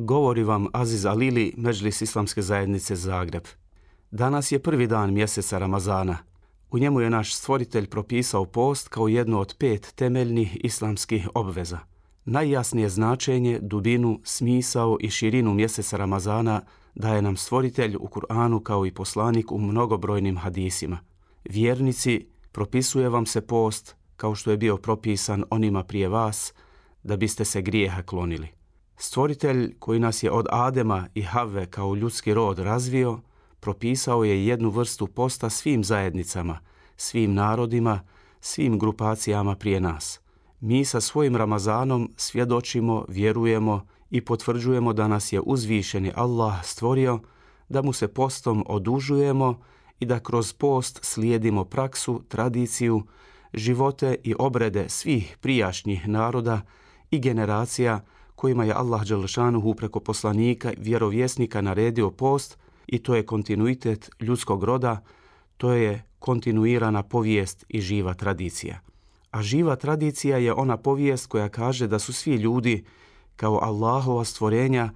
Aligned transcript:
Govori 0.00 0.42
vam 0.42 0.66
Aziz 0.72 1.06
Alili, 1.06 1.54
Međlis 1.56 2.02
Islamske 2.02 2.42
zajednice 2.42 2.96
Zagreb. 2.96 3.42
Danas 4.10 4.52
je 4.52 4.58
prvi 4.58 4.86
dan 4.86 5.12
mjeseca 5.12 5.58
Ramazana. 5.58 6.18
U 6.70 6.78
njemu 6.78 7.00
je 7.00 7.10
naš 7.10 7.34
stvoritelj 7.34 7.86
propisao 7.86 8.44
post 8.44 8.88
kao 8.88 9.08
jedno 9.08 9.40
od 9.40 9.54
pet 9.58 9.92
temeljnih 9.94 10.56
islamskih 10.64 11.28
obveza. 11.34 11.78
Najjasnije 12.24 12.88
značenje, 12.88 13.58
dubinu, 13.62 14.20
smisao 14.24 14.96
i 15.00 15.10
širinu 15.10 15.54
mjeseca 15.54 15.96
Ramazana 15.96 16.60
daje 16.94 17.22
nam 17.22 17.36
stvoritelj 17.36 17.96
u 17.96 18.08
Kur'anu 18.08 18.62
kao 18.62 18.86
i 18.86 18.94
poslanik 18.94 19.52
u 19.52 19.58
mnogobrojnim 19.58 20.36
hadisima. 20.36 20.98
Vjernici, 21.44 22.26
propisuje 22.52 23.08
vam 23.08 23.26
se 23.26 23.40
post 23.40 23.96
kao 24.16 24.34
što 24.34 24.50
je 24.50 24.56
bio 24.56 24.76
propisan 24.76 25.44
onima 25.50 25.84
prije 25.84 26.08
vas, 26.08 26.54
da 27.02 27.16
biste 27.16 27.44
se 27.44 27.62
grijeha 27.62 28.02
klonili. 28.02 28.57
Stvoritelj 29.00 29.74
koji 29.78 30.00
nas 30.00 30.22
je 30.22 30.30
od 30.30 30.46
Adema 30.50 31.06
i 31.14 31.22
Have 31.22 31.66
kao 31.66 31.94
ljudski 31.94 32.34
rod 32.34 32.58
razvio, 32.58 33.20
propisao 33.60 34.24
je 34.24 34.46
jednu 34.46 34.70
vrstu 34.70 35.06
posta 35.06 35.50
svim 35.50 35.84
zajednicama, 35.84 36.58
svim 36.96 37.34
narodima, 37.34 38.00
svim 38.40 38.78
grupacijama 38.78 39.54
prije 39.54 39.80
nas. 39.80 40.20
Mi 40.60 40.84
sa 40.84 41.00
svojim 41.00 41.36
Ramazanom 41.36 42.10
svjedočimo, 42.16 43.04
vjerujemo 43.08 43.86
i 44.10 44.20
potvrđujemo 44.20 44.92
da 44.92 45.08
nas 45.08 45.32
je 45.32 45.40
uzvišeni 45.40 46.12
Allah 46.14 46.64
stvorio, 46.64 47.20
da 47.68 47.82
mu 47.82 47.92
se 47.92 48.08
postom 48.08 48.64
odužujemo 48.68 49.60
i 50.00 50.06
da 50.06 50.20
kroz 50.20 50.52
post 50.52 50.98
slijedimo 51.02 51.64
praksu, 51.64 52.22
tradiciju, 52.28 53.02
živote 53.54 54.16
i 54.24 54.34
obrede 54.38 54.88
svih 54.88 55.36
prijašnjih 55.40 56.08
naroda 56.08 56.60
i 57.10 57.18
generacija 57.18 58.00
kojima 58.38 58.64
je 58.64 58.72
Allah 58.72 59.02
Đelešanuhu 59.02 59.74
preko 59.74 60.00
poslanika 60.00 60.72
vjerovjesnika 60.76 61.60
naredio 61.60 62.10
post 62.10 62.58
i 62.86 62.98
to 62.98 63.14
je 63.14 63.26
kontinuitet 63.26 64.10
ljudskog 64.20 64.64
roda, 64.64 65.02
to 65.56 65.72
je 65.72 66.04
kontinuirana 66.18 67.02
povijest 67.02 67.64
i 67.68 67.80
živa 67.80 68.14
tradicija. 68.14 68.80
A 69.30 69.42
živa 69.42 69.76
tradicija 69.76 70.38
je 70.38 70.52
ona 70.52 70.76
povijest 70.76 71.26
koja 71.26 71.48
kaže 71.48 71.86
da 71.86 71.98
su 71.98 72.12
svi 72.12 72.34
ljudi 72.34 72.84
kao 73.36 73.58
Allahova 73.62 74.24
stvorenja, 74.24 74.90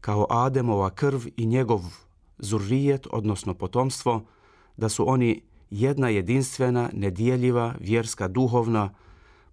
kao 0.00 0.26
Ademova 0.30 0.90
krv 0.90 1.20
i 1.36 1.46
njegov 1.46 1.80
zurrijet, 2.38 3.06
odnosno 3.10 3.54
potomstvo, 3.54 4.24
da 4.76 4.88
su 4.88 5.08
oni 5.08 5.42
jedna 5.70 6.08
jedinstvena, 6.08 6.90
nedjeljiva, 6.92 7.74
vjerska, 7.80 8.28
duhovna, 8.28 8.90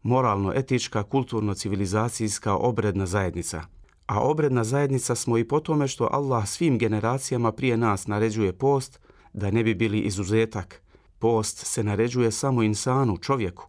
moralno-etička, 0.03 1.03
kulturno-civilizacijska 1.03 2.55
obredna 2.55 3.05
zajednica. 3.05 3.63
A 4.05 4.19
obredna 4.19 4.63
zajednica 4.63 5.15
smo 5.15 5.37
i 5.37 5.47
po 5.47 5.59
tome 5.59 5.87
što 5.87 6.09
Allah 6.11 6.47
svim 6.47 6.77
generacijama 6.77 7.51
prije 7.51 7.77
nas 7.77 8.07
naređuje 8.07 8.53
post 8.53 8.99
da 9.33 9.51
ne 9.51 9.63
bi 9.63 9.73
bili 9.73 9.99
izuzetak. 9.99 10.81
Post 11.19 11.57
se 11.57 11.83
naređuje 11.83 12.31
samo 12.31 12.63
insanu, 12.63 13.17
čovjeku, 13.17 13.67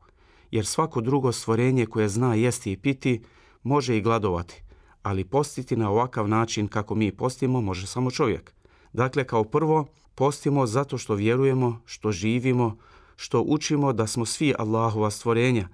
jer 0.51 0.67
svako 0.67 1.01
drugo 1.01 1.33
stvorenje 1.33 1.87
koje 1.87 2.09
zna 2.09 2.35
jesti 2.35 2.73
i 2.73 2.77
piti 2.77 3.23
može 3.63 3.97
i 3.97 4.01
gladovati, 4.01 4.63
ali 5.03 5.25
postiti 5.25 5.77
na 5.77 5.91
ovakav 5.91 6.29
način 6.29 6.69
kako 6.69 6.95
mi 6.95 7.13
postimo 7.13 7.61
može 7.61 7.87
samo 7.87 8.11
čovjek. 8.11 8.55
Dakle, 8.93 9.25
kao 9.25 9.45
prvo, 9.45 9.87
postimo 10.15 10.67
zato 10.67 10.99
što 10.99 11.15
vjerujemo, 11.15 11.81
što 11.85 12.13
živimo, 12.13 12.77
što 13.17 13.41
učimo 13.41 13.93
da 13.93 14.07
smo 14.07 14.27
svi 14.27 14.55
Allahova 14.59 15.11
stvorenja, 15.11 15.69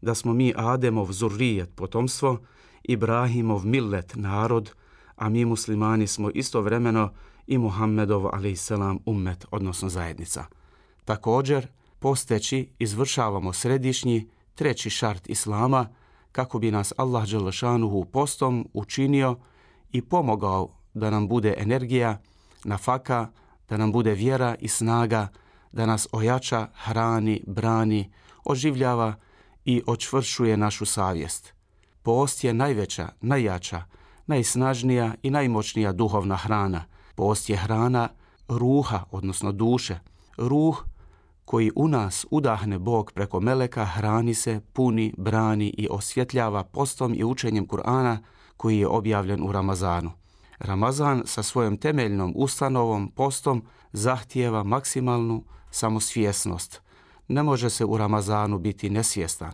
da 0.00 0.14
smo 0.14 0.32
mi 0.32 0.52
Ademov 0.56 1.12
zurrijet 1.12 1.74
potomstvo, 1.74 2.38
Ibrahimov 2.82 3.66
millet 3.66 4.12
narod, 4.16 4.70
a 5.16 5.28
mi 5.28 5.44
muslimani 5.44 6.06
smo 6.06 6.30
istovremeno 6.30 7.12
i 7.46 7.58
Muhammedov 7.58 8.26
a.s. 8.26 8.70
ummet, 9.06 9.46
odnosno 9.50 9.88
zajednica. 9.88 10.44
Također, 11.04 11.66
posteći 11.98 12.68
izvršavamo 12.78 13.52
središnji, 13.52 14.28
treći 14.54 14.90
šart 14.90 15.28
Islama, 15.28 15.88
kako 16.32 16.58
bi 16.58 16.70
nas 16.70 16.92
Allah 16.96 17.28
Đelešanuhu 17.28 18.04
postom 18.04 18.68
učinio 18.72 19.36
i 19.92 20.02
pomogao 20.02 20.68
da 20.94 21.10
nam 21.10 21.28
bude 21.28 21.54
energija, 21.58 22.20
nafaka, 22.64 23.28
da 23.68 23.76
nam 23.76 23.92
bude 23.92 24.14
vjera 24.14 24.54
i 24.58 24.68
snaga, 24.68 25.28
da 25.72 25.86
nas 25.86 26.08
ojača, 26.12 26.68
hrani, 26.74 27.44
brani, 27.46 28.12
oživljava 28.44 29.14
i 29.66 29.82
očvršuje 29.86 30.56
našu 30.56 30.86
savjest. 30.86 31.54
Post 32.02 32.44
je 32.44 32.54
najveća, 32.54 33.08
najjača, 33.20 33.82
najsnažnija 34.26 35.14
i 35.22 35.30
najmoćnija 35.30 35.92
duhovna 35.92 36.36
hrana. 36.36 36.84
Post 37.14 37.50
je 37.50 37.56
hrana 37.56 38.08
ruha, 38.48 39.04
odnosno 39.10 39.52
duše. 39.52 39.98
Ruh 40.36 40.84
koji 41.44 41.72
u 41.76 41.88
nas 41.88 42.26
udahne 42.30 42.78
Bog 42.78 43.12
preko 43.14 43.40
meleka, 43.40 43.84
hrani 43.84 44.34
se, 44.34 44.60
puni, 44.72 45.14
brani 45.18 45.74
i 45.78 45.88
osvjetljava 45.90 46.64
postom 46.64 47.14
i 47.14 47.24
učenjem 47.24 47.66
Kur'ana 47.66 48.18
koji 48.56 48.78
je 48.78 48.88
objavljen 48.88 49.42
u 49.48 49.52
Ramazanu. 49.52 50.10
Ramazan 50.58 51.22
sa 51.24 51.42
svojom 51.42 51.76
temeljnom 51.76 52.32
ustanovom 52.36 53.10
postom 53.10 53.64
zahtijeva 53.92 54.62
maksimalnu 54.62 55.44
samosvjesnost– 55.70 56.80
ne 57.28 57.42
može 57.42 57.70
se 57.70 57.84
u 57.84 57.96
Ramazanu 57.96 58.58
biti 58.58 58.90
nesvjestan. 58.90 59.52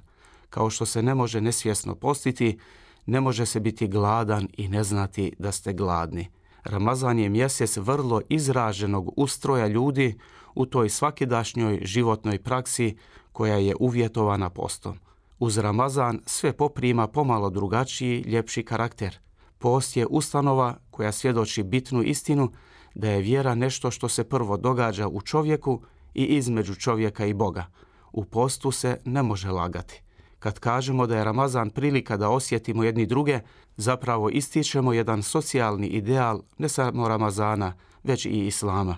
Kao 0.51 0.71
što 0.71 0.87
se 0.87 1.03
ne 1.03 1.15
može 1.15 1.41
nesvjesno 1.41 1.95
postiti, 1.95 2.59
ne 3.07 3.21
može 3.21 3.47
se 3.47 3.61
biti 3.61 3.89
gladan 3.89 4.49
i 4.57 4.69
ne 4.69 4.85
znati 4.85 5.33
da 5.39 5.53
ste 5.53 5.73
gladni. 5.73 6.29
Ramazan 6.65 7.19
je 7.19 7.29
mjesec 7.29 7.77
vrlo 7.77 8.21
izraženog 8.29 9.13
ustroja 9.17 9.67
ljudi 9.67 10.19
u 10.55 10.67
toj 10.67 10.89
svakidašnjoj 10.89 11.81
životnoj 11.83 12.39
praksi 12.39 12.97
koja 13.33 13.57
je 13.57 13.75
uvjetovana 13.81 14.51
postom. 14.51 14.99
Uz 15.39 15.59
Ramazan 15.59 16.21
sve 16.27 16.53
poprima 16.53 17.07
pomalo 17.07 17.51
drugačiji, 17.51 18.21
ljepši 18.21 18.63
karakter. 18.63 19.19
Post 19.59 19.97
je 19.97 20.07
ustanova 20.07 20.77
koja 20.91 21.13
svjedoči 21.13 21.63
bitnu 21.63 22.03
istinu 22.03 22.53
da 22.95 23.09
je 23.09 23.23
vjera 23.23 23.55
nešto 23.55 23.91
što 23.91 24.09
se 24.09 24.25
prvo 24.25 24.57
događa 24.57 25.09
u 25.09 25.21
čovjeku 25.21 25.83
i 26.15 26.25
između 26.25 26.75
čovjeka 26.75 27.27
i 27.27 27.35
Boga. 27.35 27.67
U 28.13 28.25
postu 28.25 28.71
se 28.71 28.97
ne 29.05 29.23
može 29.23 29.51
lagati. 29.51 30.03
Kad 30.39 30.59
kažemo 30.59 31.07
da 31.07 31.17
je 31.17 31.25
Ramazan 31.25 31.71
prilika 31.71 32.17
da 32.17 32.29
osjetimo 32.29 32.85
jedni 32.85 33.07
druge, 33.07 33.41
zapravo 33.77 34.31
ističemo 34.31 34.93
jedan 34.93 35.23
socijalni 35.23 35.87
ideal 35.87 36.43
ne 36.59 36.69
samo 36.69 37.09
Ramazana, 37.09 37.75
već 38.05 38.27
i 38.27 38.47
Islama. 38.47 38.97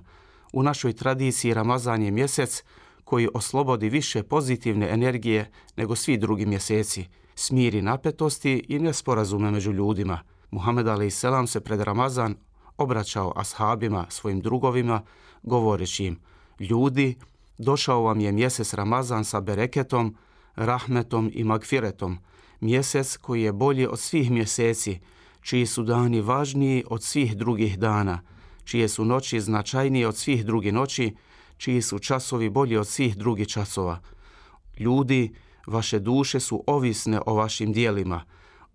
U 0.53 0.63
našoj 0.63 0.93
tradiciji 0.93 1.55
Ramazan 1.55 2.03
je 2.03 2.11
mjesec 2.11 2.63
koji 3.05 3.29
oslobodi 3.35 3.89
više 3.89 4.23
pozitivne 4.23 4.89
energije 4.91 5.51
nego 5.77 5.97
svi 5.97 6.17
drugi 6.17 6.47
mjeseci, 6.47 7.09
smiri 7.35 7.83
napetosti 7.83 8.65
i 8.69 8.79
nesporazume 8.79 9.51
među 9.51 9.73
ljudima. 9.73 10.21
Muhammed 10.51 10.89
a.s. 10.89 11.25
se 11.47 11.61
pred 11.61 11.81
Ramazan 11.81 12.37
obraćao 12.77 13.33
ashabima, 13.37 14.07
svojim 14.09 14.41
drugovima, 14.41 15.03
govoreći 15.43 16.05
im– 16.05 16.19
ljudi, 16.59 17.17
došao 17.59 18.03
vam 18.03 18.21
je 18.21 18.33
mjesec 18.33 18.75
Ramazan 18.75 19.25
sa 19.25 19.41
bereketom, 19.41 20.17
rahmetom 20.57 21.31
i 21.35 21.45
magfiretom, 21.45 22.19
mjesec 22.61 23.17
koji 23.17 23.43
je 23.43 23.53
bolji 23.53 23.87
od 23.87 23.99
svih 23.99 24.31
mjeseci, 24.31 25.01
čiji 25.41 25.67
su 25.67 25.83
dani 25.83 26.21
važniji 26.21 26.85
od 26.91 27.03
svih 27.03 27.37
drugih 27.37 27.79
dana, 27.79 28.21
čije 28.65 28.89
su 28.89 29.05
noći 29.05 29.41
značajnije 29.41 30.09
od 30.09 30.17
svih 30.17 30.45
drugih 30.45 30.73
noći, 30.73 31.15
čiji 31.57 31.83
su 31.83 31.99
časovi 31.99 32.51
bolji 32.51 32.77
od 32.77 32.89
svih 32.89 33.17
drugih 33.17 33.49
časova. 33.49 34.01
Ljudi, 34.79 35.35
vaše 35.67 35.99
duše 35.99 36.41
su 36.41 36.65
ovisne 36.67 37.21
o 37.27 37.35
vašim 37.35 37.73
dijelima, 37.73 38.25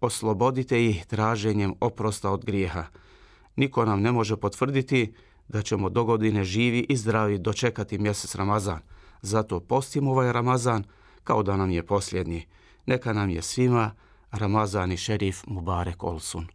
oslobodite 0.01 0.85
ih 0.85 1.05
traženjem 1.05 1.73
oprosta 1.79 2.31
od 2.31 2.45
grijeha. 2.45 2.85
Niko 3.55 3.85
nam 3.85 4.01
ne 4.01 4.11
može 4.11 4.37
potvrditi 4.37 5.13
da 5.49 5.61
ćemo 5.61 5.89
do 5.89 6.03
godine 6.03 6.43
živi 6.43 6.85
i 6.89 6.97
zdravi 6.97 7.37
dočekati 7.37 7.97
mjesec 7.97 8.35
Ramazan. 8.35 8.79
Zato 9.21 9.59
postimo 9.59 10.11
ovaj 10.11 10.33
Ramazan 10.33 10.83
kao 11.23 11.43
da 11.43 11.57
nam 11.57 11.71
je 11.71 11.85
posljednji. 11.85 12.45
Neka 12.85 13.13
nam 13.13 13.29
je 13.29 13.41
svima 13.41 13.91
Ramazan 14.31 14.91
i 14.91 14.97
šerif 14.97 15.43
Mubarek 15.47 16.03
Olsun. 16.03 16.47